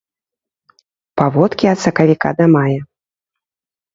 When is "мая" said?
2.57-2.81